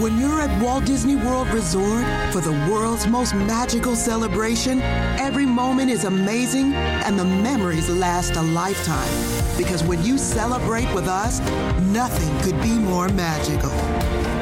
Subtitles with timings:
[0.00, 4.80] When you're at Walt Disney World Resort for the world's most magical celebration,
[5.20, 9.12] every moment is amazing and the memories last a lifetime.
[9.56, 11.40] Because when you celebrate with us,
[11.82, 13.70] nothing could be more magical.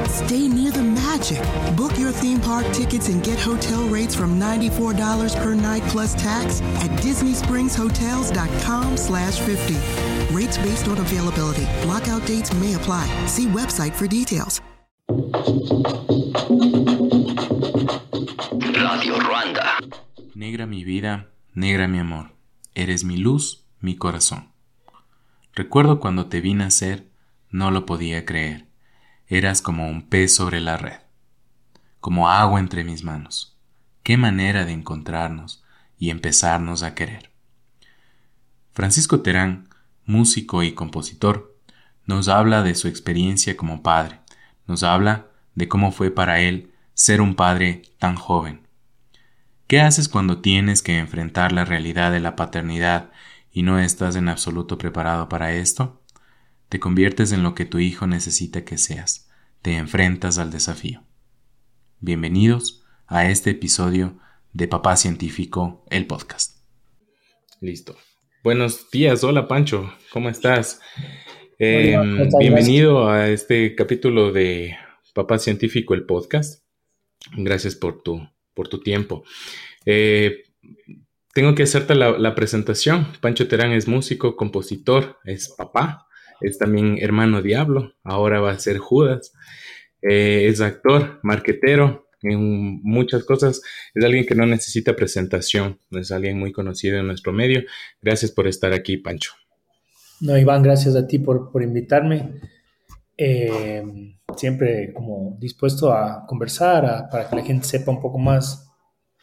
[0.07, 1.41] Stay near the magic.
[1.77, 6.63] Book your theme park tickets and get hotel rates from $94 per night plus tax
[6.63, 9.75] at disneyspringshotels.com slash 50.
[10.35, 11.67] Rates based on availability.
[11.83, 13.07] Blockout dates may apply.
[13.27, 14.61] See website for details.
[18.73, 19.79] Radio Ruanda.
[20.37, 22.37] Negra mi vida, negra mi amor.
[22.77, 24.53] Eres mi luz, mi corazón.
[25.53, 27.09] Recuerdo cuando te vi nacer,
[27.51, 28.69] no lo podía creer.
[29.27, 31.01] Eras como un pez sobre la red,
[31.99, 33.59] como agua entre mis manos.
[34.05, 35.65] Qué manera de encontrarnos
[35.99, 37.33] y empezarnos a querer.
[38.71, 39.71] Francisco Terán,
[40.05, 41.59] músico y compositor,
[42.07, 44.21] nos habla de su experiencia como padre,
[44.71, 48.69] nos habla de cómo fue para él ser un padre tan joven.
[49.67, 53.11] ¿Qué haces cuando tienes que enfrentar la realidad de la paternidad
[53.51, 56.01] y no estás en absoluto preparado para esto?
[56.69, 59.29] Te conviertes en lo que tu hijo necesita que seas,
[59.61, 61.03] te enfrentas al desafío.
[61.99, 64.19] Bienvenidos a este episodio
[64.53, 66.59] de Papá Científico, el podcast.
[67.61, 67.97] Listo.
[68.45, 70.81] Buenos días, hola Pancho, ¿cómo estás?
[71.63, 71.95] Eh,
[72.39, 74.79] bienvenido a este capítulo de
[75.13, 76.65] Papá Científico, el podcast.
[77.37, 79.25] Gracias por tu, por tu tiempo.
[79.85, 80.45] Eh,
[81.35, 83.09] tengo que hacerte la, presentación.
[83.21, 86.07] Pancho Terán es músico, compositor, es papá,
[86.41, 89.35] es también hermano diablo, ahora va a ser Judas.
[90.01, 93.61] Eh, es actor, marquetero, en muchas cosas.
[93.95, 97.65] Es alguien que no necesita presentación, es alguien muy conocido en nuestro medio.
[98.01, 99.33] Gracias por estar aquí, Pancho.
[100.21, 102.41] No, Iván, gracias a ti por, por invitarme.
[103.17, 103.83] Eh,
[104.37, 108.71] siempre como dispuesto a conversar, para que la gente sepa un poco más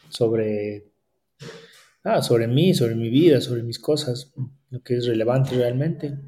[0.08, 0.86] sobre,
[2.04, 4.32] ah, sobre mí, sobre mi vida, sobre mis cosas,
[4.70, 6.18] lo que es relevante realmente,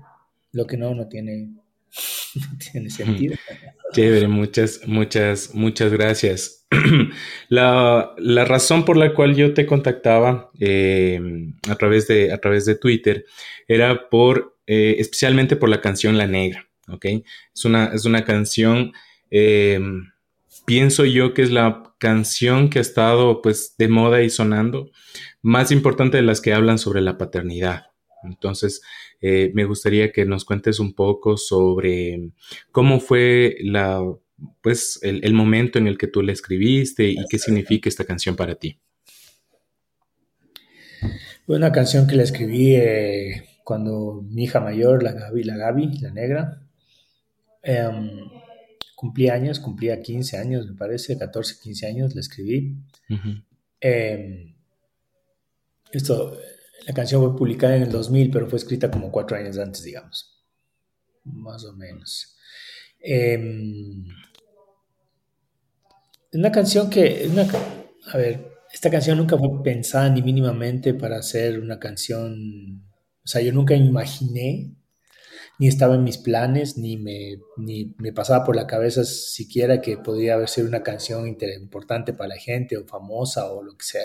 [0.52, 1.54] lo que no, no tiene,
[2.72, 3.36] tiene sentido.
[3.92, 6.66] Chévere, muchas, muchas, muchas gracias.
[7.48, 8.14] la,
[8.46, 11.20] razón por la cual yo te contactaba eh,
[11.68, 13.24] a, través de, a través de Twitter
[13.66, 16.68] era por, eh, especialmente por la canción La Negra.
[16.88, 17.06] ¿ok?
[17.54, 18.92] Es una, es una canción,
[19.30, 20.10] em,
[20.66, 24.90] pienso yo que es la canción que ha estado pues de moda y sonando,
[25.42, 27.86] más importante de las que hablan sobre la paternidad.
[28.22, 28.82] Entonces,
[29.20, 32.30] eh, me gustaría que nos cuentes un poco sobre
[32.70, 34.02] cómo fue la,
[34.62, 38.54] pues, el, momento en el que tú la escribiste y qué significa esta canción para
[38.54, 38.78] ti.
[41.46, 45.98] Fue una canción que la escribí eh, cuando mi hija mayor, la Gaby, la Gaby,
[46.00, 46.60] la negra,
[47.62, 48.30] Um,
[48.94, 52.76] cumplí años, cumplía 15 años, me parece, 14, 15 años, la escribí.
[53.80, 54.54] Em,
[55.92, 56.36] esto,
[56.86, 60.38] la canción fue publicada en el 2000, pero fue escrita como cuatro años antes, digamos.
[61.24, 62.36] Más o menos.
[63.00, 63.38] Eh,
[66.32, 67.46] una canción que, una,
[68.12, 72.84] a ver, esta canción nunca fue pensada ni mínimamente para ser una canción,
[73.24, 74.74] o sea, yo nunca imaginé
[75.60, 79.98] ni estaba en mis planes, ni me, ni me pasaba por la cabeza siquiera que
[79.98, 84.02] podría haber sido una canción importante para la gente o famosa o lo que sea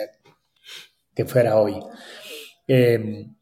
[1.14, 1.80] que fuera hoy.
[2.68, 3.34] Em,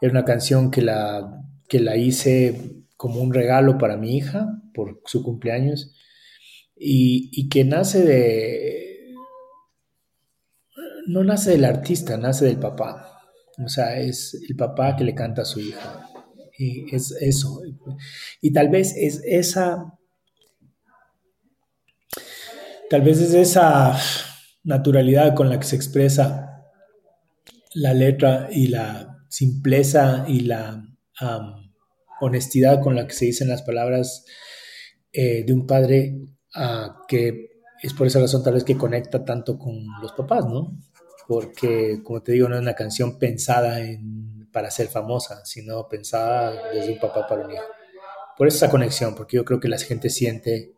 [0.00, 5.00] era una canción que la, que la hice como un regalo para mi hija por
[5.04, 5.94] su cumpleaños
[6.76, 9.14] y, y que nace de...
[11.06, 13.13] No nace del artista, nace del papá.
[13.58, 16.10] O sea, es el papá que le canta a su hija
[16.58, 17.62] y es eso.
[18.40, 19.98] Y tal vez es esa,
[22.90, 23.98] tal vez es esa
[24.62, 26.64] naturalidad con la que se expresa
[27.74, 30.84] la letra y la simpleza y la
[32.20, 34.24] honestidad con la que se dicen las palabras
[35.12, 36.18] eh, de un padre
[36.54, 37.50] ah, que
[37.82, 40.78] es por esa razón tal vez que conecta tanto con los papás, ¿no?
[41.26, 46.70] Porque, como te digo, no es una canción pensada en para ser famosa, sino pensada
[46.72, 47.64] desde un papá para un hijo.
[48.38, 50.72] Por esa conexión, porque yo creo que la gente siente,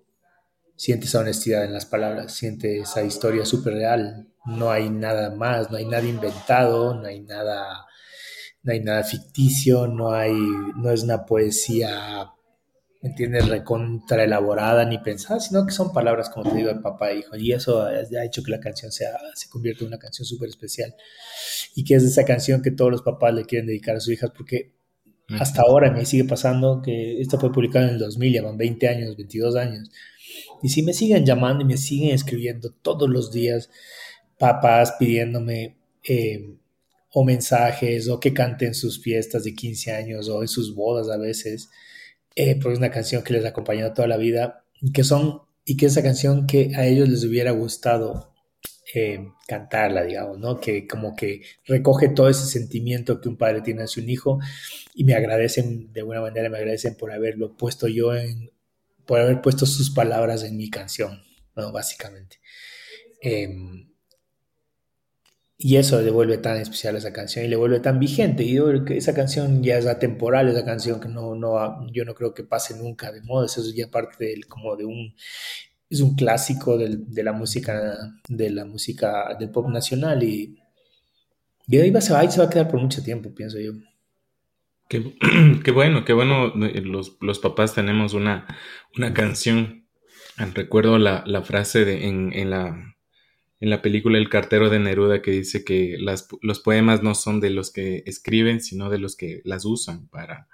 [0.77, 4.29] siente esa honestidad en las palabras, siente esa historia súper real.
[4.47, 7.87] No hay nada más, no hay nada inventado, no hay nada,
[8.63, 10.33] no hay nada ficticio, no hay,
[10.77, 12.36] no es una poesía ¿me
[13.07, 13.49] entiendes?
[13.49, 17.37] Recontra elaborada ni pensada, sino que son palabras, como te digo, de papá e hijo.
[17.37, 20.95] Y eso ha hecho que la canción sea, se convierta en una canción súper especial.
[21.75, 24.31] Y que es esa canción que todos los papás le quieren dedicar a sus hijas,
[24.37, 24.77] porque
[25.41, 28.89] hasta ahora me sigue pasando que esta fue publicada en el 2000, ya van 20
[28.89, 29.91] años, 22 años.
[30.63, 33.71] Y si me siguen llamando y me siguen escribiendo todos los días,
[34.39, 36.57] papás pidiéndome eh,
[37.13, 41.17] o mensajes o que canten sus fiestas de 15 años o en sus bodas a
[41.17, 41.71] veces,
[42.37, 45.87] eh, porque una canción que les ha acompañado toda la vida que son y que
[45.87, 48.35] esa canción que a ellos les hubiera gustado
[48.95, 50.61] eh, cantarla, digamos, ¿no?
[50.61, 54.39] Que como que recoge todo ese sentimiento que un padre tiene hacia un hijo
[54.95, 58.53] y me agradecen, de alguna manera me agradecen por haberlo puesto yo en,
[59.07, 61.23] por haber puesto sus palabras en mi canción,
[61.57, 61.73] ¿no?
[61.73, 62.39] Básicamente.
[63.21, 63.89] Em,
[65.59, 68.45] y eso le vuelve tan especial a esa canción y le vuelve tan vigente.
[68.45, 72.35] Y yo esa canción ya es atemporal, esa canción que no, no, yo no creo
[72.35, 73.47] que pase nunca de moda.
[73.47, 75.15] Eso es ya parte del, como de un,
[75.89, 77.97] es un clásico del, de la música,
[78.29, 80.59] de la música del pop nacional y,
[81.69, 83.73] y ahí, va, se va, ahí se va a quedar por mucho tiempo, pienso yo.
[84.89, 85.17] Qué,
[85.65, 86.49] qué bueno, qué bueno.
[86.55, 88.47] Los, los, papás tenemos una,
[88.97, 89.87] una canción.
[90.55, 92.96] Recuerdo la, la frase de, en, en la
[93.61, 97.41] en la película El cartero de Neruda que dice que las, los poemas no son
[97.41, 100.49] de los que escriben, sino de los que las usan para,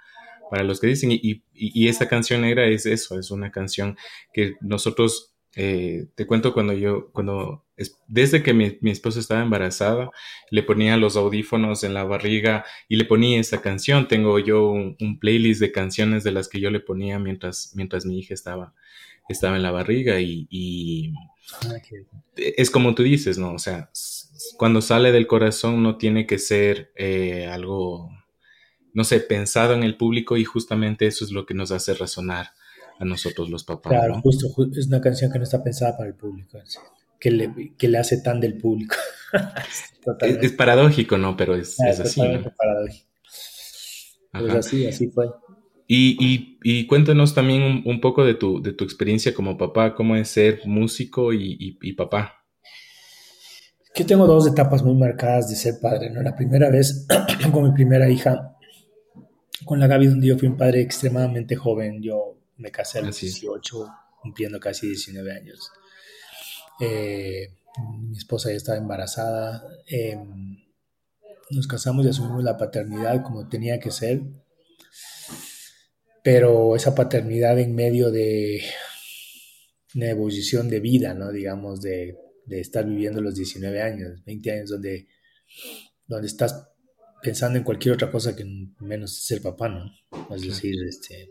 [0.51, 1.11] para los que dicen.
[1.11, 3.97] Y, y, esta canción negra es eso, es una canción
[4.33, 7.65] que nosotros, eh, te cuento cuando yo, cuando,
[8.07, 10.11] desde que mi, mi, esposa estaba embarazada,
[10.51, 14.07] le ponía los audífonos en la barriga y le ponía esta canción.
[14.07, 18.19] Tengo yo un, playlist de canciones de las que yo le ponía mientras, mientras mi
[18.21, 18.75] hija estaba,
[19.29, 21.13] estaba en la barriga y
[22.37, 23.53] es como tú dices, ¿no?
[23.55, 23.91] O sea,
[24.57, 28.11] cuando sale del corazón no tiene que ser eh, algo,
[28.93, 32.49] no sé, pensado en el público y justamente eso es lo que nos hace razonar
[32.99, 33.93] a nosotros los papás.
[33.93, 34.47] Claro, justo,
[34.77, 36.59] es una canción que no está pensada para el público,
[37.19, 38.97] que, le, que le hace tan del público.
[40.21, 41.37] es, paradójico, ¿no?
[41.37, 42.21] Pero es, ah, así.
[42.57, 43.09] paradójico.
[44.33, 45.27] Pues así, así fue.
[45.87, 50.29] Y, y, cuéntanos también un, poco de tu, de tu experiencia como papá, cómo es
[50.29, 52.35] ser músico y, y, papá.
[53.95, 56.09] Yo tengo dos etapas muy marcadas de ser padre.
[56.09, 56.23] ¿no?
[56.23, 57.07] La primera vez
[57.53, 58.57] con mi primera hija,
[59.65, 62.01] con la Gaby, donde yo fui un padre extremadamente joven.
[62.03, 63.87] Yo me casé a los 18,
[64.23, 65.71] cumpliendo casi 19 años.
[66.81, 67.49] Eh,
[68.09, 69.63] mi esposa ya estaba embarazada.
[69.87, 70.57] Em,
[71.51, 74.23] nos casamos y asumimos la paternidad como tenía que ser
[76.23, 78.63] pero esa paternidad en medio de
[79.95, 81.33] una ebullición de vida, ¿no?
[81.33, 82.17] Digamos, de,
[82.49, 85.09] estar viviendo los 19 años, 20 años, donde,
[86.07, 86.69] donde estás
[87.23, 88.45] pensando en cualquier otra cosa que
[88.81, 89.91] menos ser papá, ¿no?
[90.35, 91.29] Es decir, este,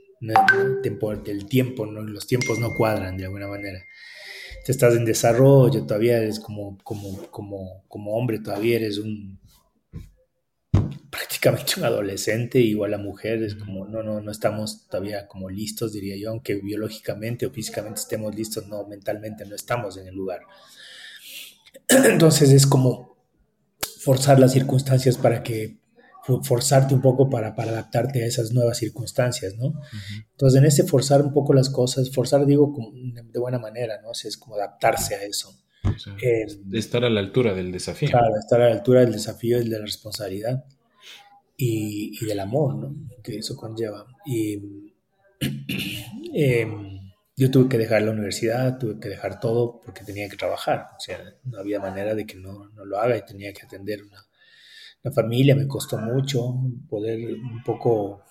[1.26, 2.02] el tiempo, ¿no?
[2.02, 3.84] los tiempos no cuadran de alguna manera.
[4.66, 9.40] Te estás en desarrollo, todavía eres como, como, como, como hombre, todavía eres un
[11.42, 16.16] prácticamente un adolescente, igual a mujeres, como no, no, no estamos todavía como listos, diría
[16.16, 20.42] yo, aunque biológicamente o físicamente estemos listos, no, mentalmente no estamos en el lugar.
[21.88, 23.18] Entonces es como
[24.00, 25.80] forzar las circunstancias para que,
[26.44, 29.74] forzarte un poco para, para adaptarte a esas nuevas circunstancias, ¿no?
[30.32, 32.72] Entonces en ese forzar un poco las cosas, forzar digo
[33.04, 34.12] de buena manera, ¿no?
[34.12, 35.52] es como adaptarse a eso.
[36.72, 38.10] estar a la altura del desafío.
[38.10, 40.64] Claro, estar a la altura del desafío y de la responsabilidad
[41.64, 42.96] y, del amor ¿no?
[43.24, 44.06] que eso conlleva.
[44.26, 44.58] Y
[46.34, 47.00] em,
[47.36, 50.88] yo tuve que dejar la universidad, tuve que dejar todo porque tenía que trabajar.
[50.98, 54.02] O sea, no había manera de que no, no lo haga y tenía que atender
[54.02, 54.26] una,
[55.04, 55.56] una, familia.
[55.56, 56.56] Me costó mucho
[56.90, 58.24] poder un poco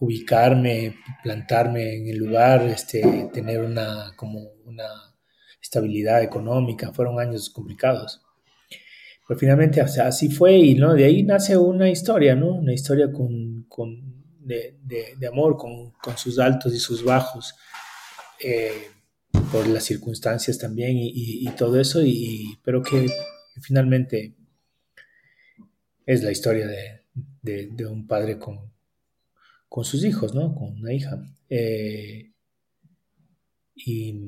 [0.00, 4.88] ubicarme, plantarme en el lugar, este, tener una, como una
[5.62, 6.92] estabilidad económica.
[6.92, 8.22] Fueron años complicados.
[9.26, 10.94] Pero finalmente, o sea, así fue y ¿no?
[10.94, 12.54] de ahí nace una historia, ¿no?
[12.54, 14.78] Una historia con, con de,
[15.18, 17.54] de, amor, con, con, sus altos y sus bajos,
[18.42, 18.90] eh,
[19.50, 23.08] por las circunstancias también y, y, todo eso, y, pero que,
[23.60, 24.36] finalmente
[26.04, 27.02] es la historia de,
[27.42, 28.72] de un padre con,
[29.68, 30.54] con, sus hijos, ¿no?
[30.54, 31.20] Con una hija.
[31.48, 32.32] Eh,
[33.74, 34.20] y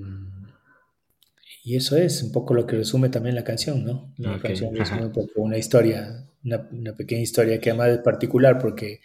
[1.68, 4.14] y eso es un poco lo que resume también la canción, ¿no?
[4.16, 9.02] La canción resume un poco una historia, una, pequeña historia que además es particular porque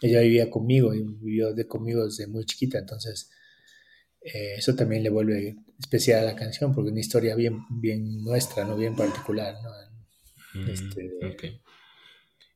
[0.00, 3.30] ella vivía conmigo y vivió de conmigo desde muy chiquita, entonces
[4.22, 8.24] eh, eso también le vuelve especial a la canción porque es una historia bien, bien
[8.24, 8.74] nuestra, ¿no?
[8.74, 10.62] Bien particular, ¿no?
[10.62, 11.10] Mm, este,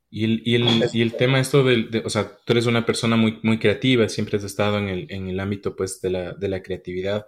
[0.09, 2.87] y el, y, el, y el, tema esto del, de, o sea, tú eres una
[2.87, 6.33] persona muy, muy creativa, siempre has estado en el, en el ámbito pues de la,
[6.33, 7.27] de la creatividad.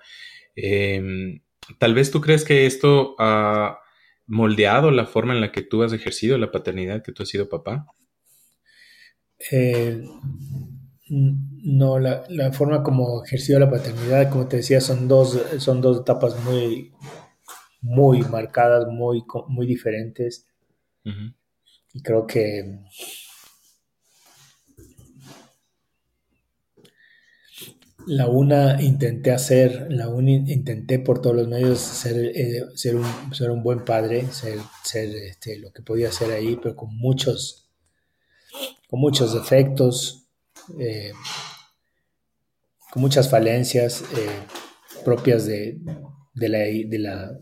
[0.57, 1.43] Eh,
[1.79, 3.79] Tal vez tú crees que esto ha
[4.27, 7.49] moldeado la forma en la que tú has ejercido la paternidad, que tú has sido
[7.49, 7.87] papá.
[9.51, 10.03] Eh,
[11.09, 16.01] No, la, la, forma como ejerció la paternidad, como te decía, son dos, son dos
[16.01, 16.93] etapas muy,
[17.81, 20.47] muy marcadas, muy, muy diferentes.
[21.93, 22.81] Y creo que
[28.07, 33.35] la una intenté hacer, la una intenté por todos los medios ser, eh, ser, un,
[33.35, 37.71] ser un, buen padre, ser, ser este, lo que podía hacer ahí, pero con muchos,
[38.89, 40.27] con muchos defectos,
[40.79, 41.13] eh,
[42.91, 45.79] con muchas falencias eh, propias de,
[46.35, 47.33] de, la, de, la,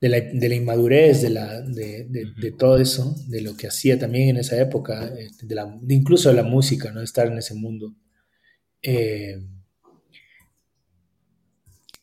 [0.00, 3.98] de, la, de la inmadurez, de, la, de, de, todo eso, de lo que hacía
[3.98, 7.00] también en esa época, este, de la, incluso de la música, ¿no?
[7.00, 7.94] estar en ese mundo.
[8.82, 9.40] Eh,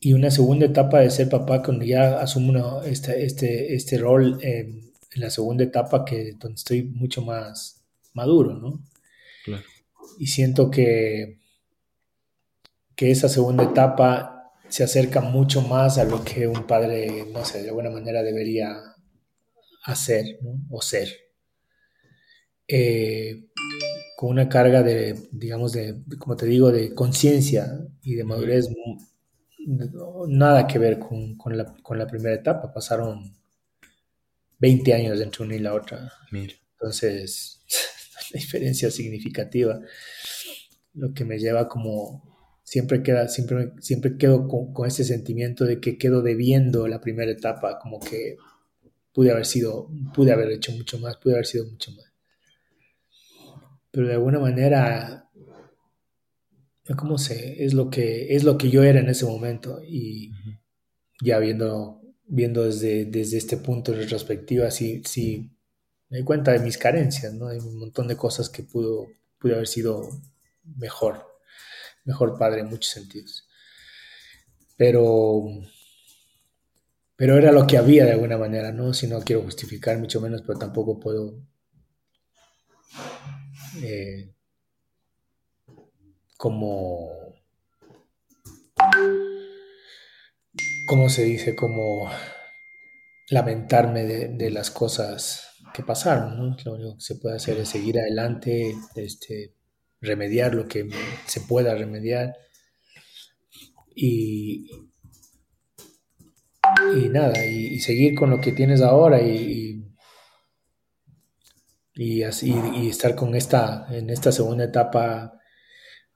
[0.00, 4.92] y una segunda etapa de ser papá, cuando ya asumo este, este, este rol en
[5.14, 8.84] la segunda etapa, que donde estoy mucho más maduro, ¿no?
[10.18, 11.38] Y siento que,
[12.94, 17.62] que esa segunda etapa se acerca mucho más a lo que un padre, no sé,
[17.62, 18.80] de alguna manera debería
[19.84, 20.38] hacer
[20.70, 21.08] o ser.
[22.68, 23.46] Eh,
[24.16, 28.66] con una carga de, digamos, de, como te digo, de conciencia y de madurez,
[30.26, 32.72] nada que ver con, con, la, con, la, primera etapa.
[32.72, 33.36] Pasaron
[34.58, 36.10] 20 años entre una y la otra.
[36.32, 37.60] Entonces,
[38.32, 39.80] la diferencia significativa.
[40.94, 45.78] Lo que me lleva como siempre queda, siempre, siempre quedo con, con ese sentimiento de
[45.78, 48.38] que quedo debiendo la primera etapa, como que
[49.12, 52.15] pude haber sido, pude haber hecho mucho más, pude haber sido mucho más
[53.96, 55.30] pero de alguna manera,
[56.98, 57.64] ¿cómo sé?
[57.64, 60.32] Es lo que, es lo que yo era en ese momento y
[61.22, 65.50] ya viendo, viendo desde, desde este punto de retrospectiva, sí, sí
[66.10, 67.48] me doy cuenta de mis carencias, ¿no?
[67.48, 69.06] Hay un montón de cosas que pudo,
[69.38, 70.06] pudo haber sido
[70.76, 71.24] mejor,
[72.04, 73.48] mejor padre en muchos sentidos.
[74.76, 75.42] Pero,
[77.16, 78.92] pero era lo que había de alguna manera, ¿no?
[78.92, 81.40] Si no quiero justificar, mucho menos, pero tampoco puedo
[83.82, 84.32] eh,
[86.36, 87.10] como,
[90.86, 91.54] ¿cómo se dice?
[91.54, 92.10] Como
[93.30, 96.56] lamentarme de, las cosas que pasaron, ¿no?
[96.64, 99.54] Lo único que se puede hacer es seguir adelante, este,
[100.00, 100.88] remediar lo que
[101.26, 102.34] se pueda remediar
[103.94, 104.70] y,
[106.94, 109.82] y nada, y, seguir con lo que tienes ahora y,
[112.22, 115.38] así, y estar con esta, en esta segunda etapa,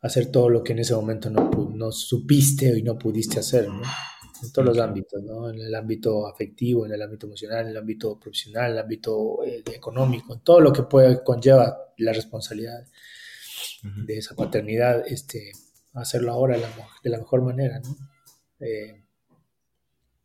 [0.00, 3.82] hacer todo lo que en ese momento no, no supiste y no pudiste hacer, ¿no?
[4.42, 5.50] En todos los ámbitos, ¿no?
[5.50, 9.44] En el ámbito afectivo, en el ámbito emocional, en el ámbito profesional, en el ámbito
[9.44, 12.86] eh, económico, en todo lo que puede, conlleva la responsabilidad
[13.82, 15.52] de esa paternidad, este,
[15.94, 16.58] hacerlo ahora
[17.02, 17.96] de la, mejor manera, ¿no?
[18.60, 19.04] Eh,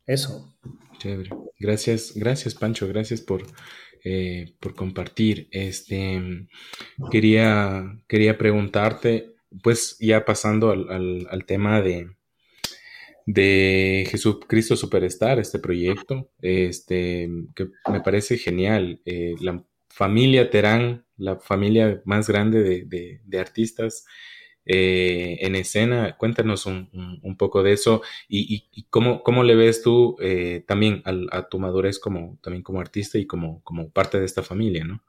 [0.06, 0.56] eso.
[0.98, 1.30] Chévere.
[1.58, 3.42] Gracias, gracias Pancho, gracias por,
[4.04, 5.48] eh, por compartir.
[5.50, 6.48] Este,
[7.10, 12.10] quería, quería preguntarte, pues ya pasando al, tema de,
[13.26, 19.00] de Jesucristo Superstar, este proyecto, este, que me parece genial.
[19.04, 24.04] Eh, la familia Terán, la familia más grande de, de artistas,
[24.68, 26.16] eh, en escena.
[26.18, 31.60] Cuéntanos un, poco de eso y, cómo, cómo, le ves tú eh, también a tu
[32.00, 35.02] como, también como artista y como, como parte de esta familia, ¿no?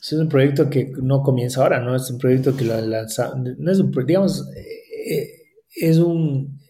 [0.00, 1.96] Es un proyecto que no comienza ahora, ¿no?
[1.96, 6.60] Es un proyecto que lo lanza, no es un, digamos, eh, es un,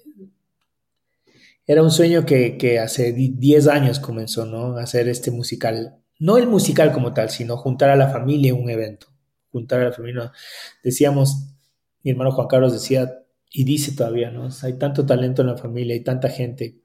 [1.67, 4.79] era un sueño que, que hace 10 años comenzó, ¿no?
[4.79, 8.71] Hacer este musical, no el musical como tal, sino juntar a la familia en un
[8.71, 9.16] evento
[9.57, 10.33] juntar a la familia.
[10.85, 11.55] Decíamos,
[12.03, 13.11] mi hermano Juan Carlos decía,
[13.51, 14.49] y dice todavía, ¿no?
[14.63, 16.83] Hay tanto talento en la familia, hay tanta gente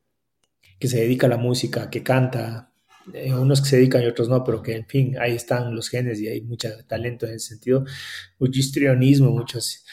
[0.79, 2.71] que se dedica a la música, que canta,
[3.13, 5.89] eh, unos que se dedican y otros no, pero que en fin, ahí están los
[5.89, 7.83] genes y hay mucho talento en ese sentido,
[8.39, 9.83] mucho histrionismo, muchos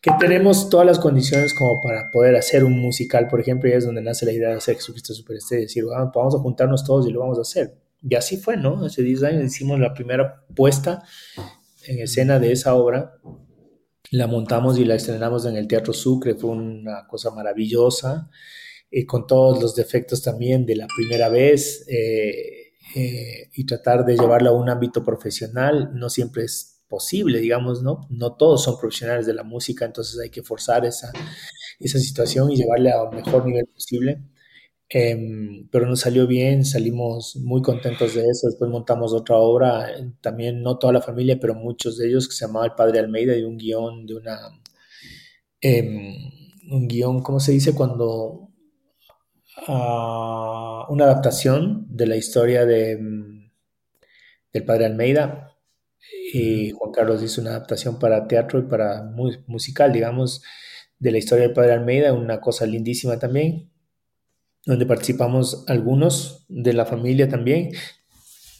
[0.00, 3.84] que tenemos todas las condiciones como para poder hacer un musical, por ejemplo, y es
[3.84, 7.12] donde nace la idea de hacer Jesucristo Superestrella, decir, ah, vamos a juntarnos todos y
[7.12, 7.78] lo vamos a hacer.
[8.02, 8.84] Y así fue, ¿no?
[8.84, 11.04] Hace 10 años hicimos la primera puesta
[11.86, 13.18] en escena de esa obra.
[14.10, 18.30] La montamos y la estrenamos en el Teatro Sucre, fue una cosa maravillosa,
[18.90, 24.16] eh, con todos los defectos también de la primera vez, eh, eh, y tratar de
[24.16, 28.06] llevarla a un ámbito profesional no siempre es posible, digamos, ¿no?
[28.10, 31.10] No todos son profesionales de la música, entonces hay que forzar esa,
[31.80, 34.20] esa situación y llevarla al mejor nivel posible.
[34.94, 38.46] Em, pero nos salió bien, salimos muy contentos de eso.
[38.46, 39.86] Después montamos otra obra,
[40.20, 43.32] también no toda la familia, pero muchos de ellos, que se llamaba El Padre Almeida,
[43.32, 44.38] de un guion, de una.
[45.60, 46.14] Em,
[46.70, 47.74] un guion, ¿cómo se dice?
[47.74, 48.50] Cuando.
[49.66, 53.50] Ah, una adaptación de la historia de, em,
[54.52, 55.52] del Padre Almeida.
[56.34, 59.02] Y Juan Carlos hizo una adaptación para teatro y para
[59.46, 60.42] musical, digamos,
[60.98, 63.71] de la historia del Padre Almeida, una cosa lindísima también
[64.64, 67.70] donde participamos algunos de la familia también.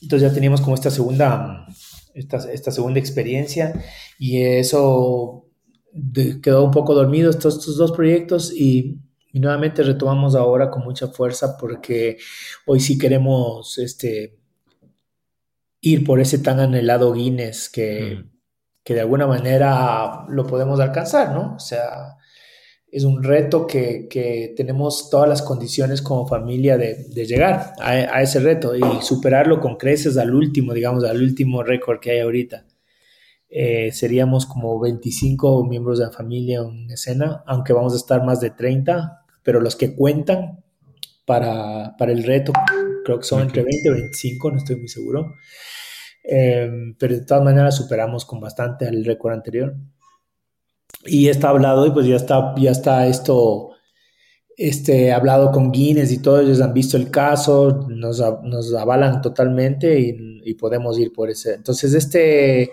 [0.00, 1.66] Entonces ya teníamos como esta segunda,
[2.14, 3.72] esta, esta segunda experiencia
[4.18, 5.46] y eso
[6.42, 8.98] quedó un poco dormido estos, estos dos proyectos y,
[9.34, 12.18] nuevamente retomamos ahora con mucha fuerza porque
[12.66, 14.38] hoy sí queremos este,
[15.80, 18.26] ir por ese tan anhelado Guinness que,
[18.84, 21.54] que de alguna manera lo podemos alcanzar, ¿no?
[21.54, 22.18] O sea,
[22.92, 28.76] es un reto que, tenemos todas las condiciones como familia de, llegar a, ese reto
[28.76, 32.66] y superarlo con creces al último, digamos, al último récord que hay ahorita.
[33.48, 38.40] Eh, seríamos como 25 miembros de la familia en escena, aunque vamos a estar más
[38.40, 40.62] de 30, pero los que cuentan
[41.24, 42.52] para, el reto
[43.06, 45.32] creo que son entre 20 y 25, no estoy muy seguro.
[46.24, 49.74] Eh, pero de todas maneras superamos con bastante al récord anterior
[51.04, 53.72] y está hablado y pues ya está, ya está esto
[54.56, 59.98] este, hablado con Guinness y todos ellos han visto el caso, nos, nos avalan totalmente
[59.98, 61.54] y, podemos ir por ese.
[61.54, 62.70] Entonces, este,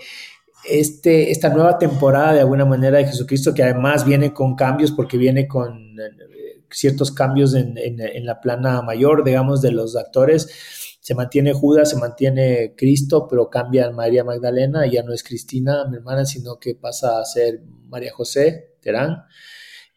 [0.70, 5.18] este, esta nueva temporada de alguna manera de Jesucristo, que además viene con cambios porque
[5.18, 10.89] viene con eh, ciertos cambios en, en, en la plana mayor, digamos, de los actores,
[11.00, 15.98] se mantiene Judas, se mantiene Cristo, pero cambia María Magdalena, ya no es Cristina, mi
[15.98, 19.24] hermana, sino que pasa a ser María José Terán,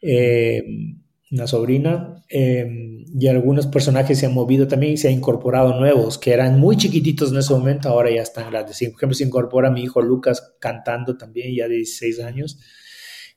[0.01, 0.63] eh,
[1.31, 2.65] una sobrina, eh,
[3.19, 6.77] y algunos personajes se han movido también y se han incorporado nuevos, que eran muy
[6.77, 8.77] chiquititos en ese momento, ahora ya están grandes.
[8.77, 12.59] Por ejemplo, se incorpora mi hijo Lucas cantando también, ya de 16 años.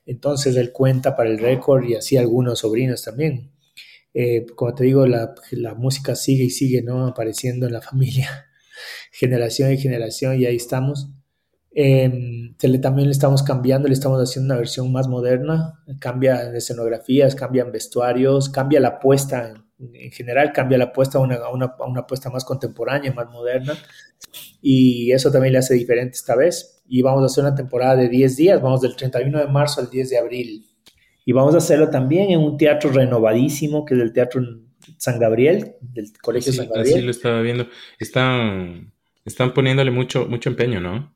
[0.05, 3.51] Entonces él cuenta para el récord y así algunos sobrinos también.
[4.13, 5.35] Eh, como te digo, la,
[5.75, 7.07] música sigue y sigue, ¿no?
[7.07, 8.47] Apareciendo en la familia,
[9.11, 11.09] generación y generación, y ahí estamos.
[11.71, 12.09] Eh,
[12.81, 17.71] también le estamos cambiando, le estamos haciendo una versión más moderna, cambia en escenografías, cambian
[17.71, 22.43] vestuarios, cambia la puesta, en, general cambia la puesta a una, una, una puesta más
[22.43, 23.77] contemporánea, más moderna,
[24.61, 26.81] y eso también le hace diferente esta vez.
[26.87, 29.89] Y vamos a hacer una temporada de 10 días, vamos del 31 de marzo al
[29.89, 30.65] 10 de abril.
[31.27, 34.41] Y vamos a hacerlo también en un teatro renovadísimo, que es el Teatro
[34.97, 36.99] San Gabriel, del Colegio San Gabriel.
[36.99, 37.67] Sí, lo estaba viendo.
[37.99, 38.93] Están,
[39.25, 41.13] están poniéndole mucho, mucho empeño, ¿no?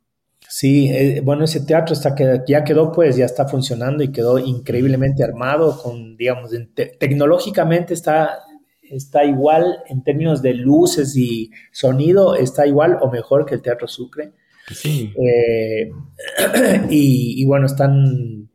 [0.50, 4.38] Sí, eh, bueno, ese teatro está que ya quedó, pues, ya está funcionando y quedó
[4.38, 6.52] increíblemente armado, con, digamos,
[7.00, 8.40] tecnológicamente está,
[8.82, 13.88] está igual en términos de luces y sonido, está igual o mejor que el Teatro
[13.88, 14.34] Sucre.
[14.74, 15.14] Sí.
[15.18, 15.90] Eh,
[16.90, 18.51] y, y, bueno, están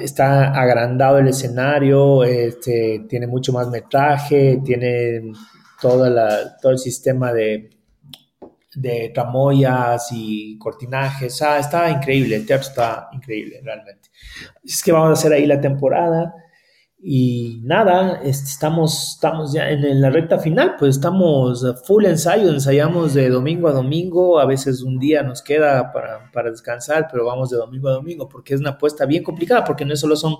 [0.00, 5.32] Está, agrandado el escenario, este, tiene mucho más metraje, tiene
[5.80, 7.70] todo el sistema de,
[8.74, 11.40] de tramoyas y cortinajes.
[11.42, 14.10] Ah, está increíble, el teatro está increíble realmente.
[14.62, 16.34] Es que vamos a hacer ahí la temporada.
[17.06, 23.28] Y nada, estamos, estamos ya en, la recta final, pues estamos full ensayo, ensayamos de
[23.28, 27.90] domingo a domingo, a veces un día nos queda para, descansar, pero vamos de domingo
[27.90, 30.36] a domingo, porque es una apuesta bien complicada, porque no es solo son,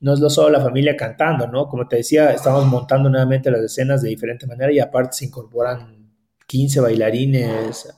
[0.00, 1.66] no es solo la familia cantando, ¿no?
[1.66, 6.12] Como te decía, estamos montando nuevamente las escenas de diferente manera y aparte se incorporan
[6.46, 7.88] 15 bailarines,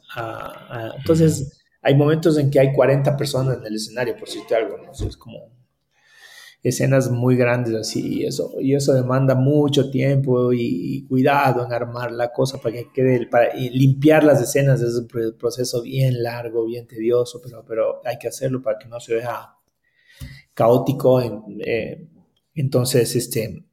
[0.99, 4.93] entonces hay momentos en que hay 40 personas en el escenario, por decirte algo, ¿no?
[4.93, 5.62] es como
[6.63, 12.13] escenas muy grandes así y eso, y eso demanda mucho tiempo y, cuidado en armar
[12.13, 16.87] la cosa para que quede, para limpiar las escenas es un proceso bien largo, bien
[16.87, 19.57] tedioso, pero, pero hay que hacerlo para que no se vea
[20.55, 21.21] caótico.
[21.21, 22.09] Eh,
[22.55, 23.65] entonces, este,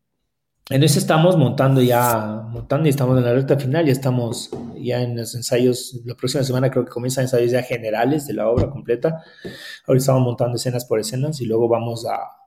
[0.69, 5.01] en eso estamos montando ya, montando y estamos en la recta final, ya estamos ya
[5.01, 8.69] en los ensayos, la próxima semana creo que comienzan ensayos ya generales de la obra
[8.69, 9.23] completa.
[9.85, 12.38] Ahora estamos montando escenas por escenas y luego vamos a,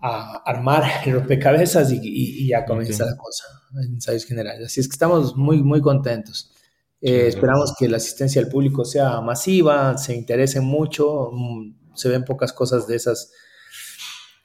[0.00, 3.44] a armar el rompecabezas y, y, ya comienza la cosa,
[3.82, 4.66] ensayos generales.
[4.66, 6.52] Así es que estamos muy, muy contentos.
[7.00, 12.24] Eh, esperamos que la asistencia del público sea masiva, se interese mucho, mm, se ven
[12.24, 13.32] pocas cosas de esas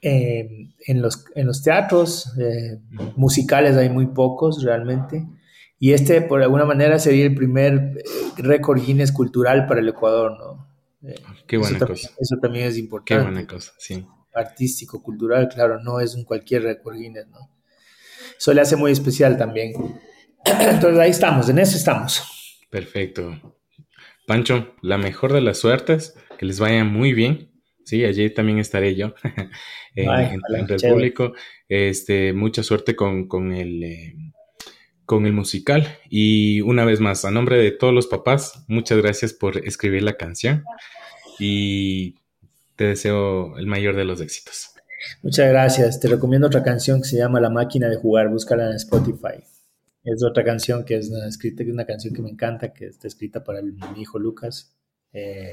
[0.00, 0.48] eh,
[0.86, 2.80] en, los, en los teatros, eh,
[3.16, 5.26] musicales hay muy pocos realmente.
[5.78, 8.02] Y este, por alguna manera, sería el primer
[8.36, 10.68] récord Guinness cultural para el Ecuador, ¿no?
[11.46, 12.10] Qué buena cosa.
[12.16, 13.24] eso también es importante.
[13.24, 17.50] Qué buena cosa, sí artístico, cultural, claro, no es un cualquier récord Guinness, ¿no?
[18.36, 19.72] eso le hace muy especial también.
[20.44, 22.22] Entonces ahí estamos, en eso estamos.
[22.70, 23.56] Perfecto.
[24.26, 27.50] Pancho, la mejor de las suertes, que les vaya muy bien.
[27.84, 29.14] Sí, allí también estaré yo
[29.94, 31.34] en, el público.
[31.68, 34.16] Este, mucha suerte con, con el eh,
[35.04, 35.98] con el musical.
[36.08, 40.16] Y una vez más, a nombre de todos los papás, muchas gracias por escribir la
[40.16, 40.64] canción
[41.38, 42.16] y
[42.82, 44.72] te deseo el mayor de los éxitos.
[45.22, 46.00] Muchas gracias.
[46.00, 48.28] Te recomiendo otra canción que se llama La máquina de jugar.
[48.28, 49.44] Búscala en Spotify.
[50.02, 53.44] Es otra canción que es una, escrita, una canción que me encanta, que está escrita
[53.44, 54.76] para mi hijo Lucas.
[55.12, 55.52] Eh,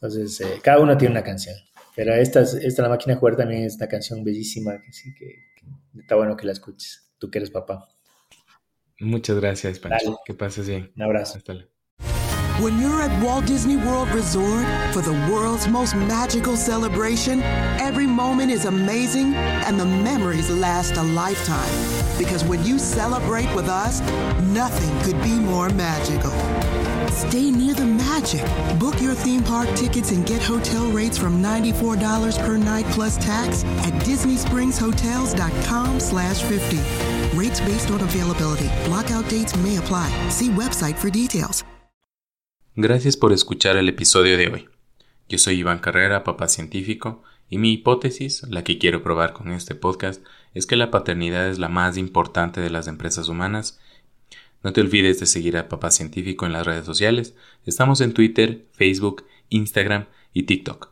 [0.00, 1.54] entonces, eh, cada uno tiene una canción.
[1.94, 5.44] Pero esta, esta La máquina de jugar también es una canción bellísima, que sí, que,
[6.00, 7.12] está bueno que la escuches.
[7.18, 7.88] Tú que eres papá.
[8.98, 10.18] Muchas gracias, Pancho.
[10.24, 10.90] Que pases bien.
[10.96, 11.38] Un abrazo.
[11.38, 11.71] Hasta luego.
[12.60, 17.42] When you're at Walt Disney World Resort for the world's most magical celebration,
[17.80, 21.72] every moment is amazing and the memories last a lifetime.
[22.18, 24.00] Because when you celebrate with us,
[24.42, 26.30] nothing could be more magical.
[27.10, 28.42] Stay near the magic.
[28.78, 33.64] Book your theme park tickets and get hotel rates from $94 per night plus tax
[33.64, 36.76] at disneyspringshotels.com slash 50.
[37.36, 38.68] Rates based on availability.
[38.84, 40.10] Blockout dates may apply.
[40.28, 41.64] See website for details.
[42.74, 44.68] Gracias por escuchar el episodio de hoy.
[45.28, 49.74] Yo soy Iván Carrera, papá científico, y mi hipótesis, la que quiero probar con este
[49.74, 53.78] podcast, es que la paternidad es la más importante de las empresas humanas.
[54.62, 57.34] No te olvides de seguir a Papá Científico en las redes sociales.
[57.66, 60.91] Estamos en Twitter, Facebook, Instagram y TikTok.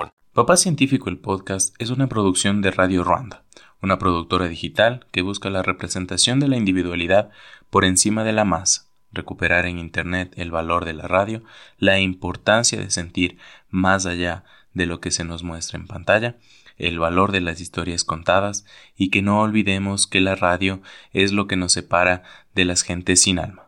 [0.33, 3.43] Papá Científico el podcast es una producción de Radio Ruanda,
[3.81, 7.31] una productora digital que busca la representación de la individualidad
[7.69, 11.43] por encima de la masa, recuperar en Internet el valor de la radio,
[11.77, 16.37] la importancia de sentir más allá de lo que se nos muestra en pantalla,
[16.77, 21.45] el valor de las historias contadas y que no olvidemos que la radio es lo
[21.47, 22.23] que nos separa
[22.55, 23.67] de las gentes sin alma.